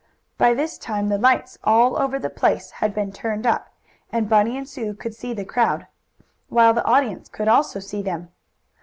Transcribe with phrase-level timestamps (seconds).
[0.35, 3.69] By this time the lights all over the place had been turned up,
[4.11, 5.85] and Bunny and Sue could see the crowd,
[6.49, 8.31] while the audience could also see them.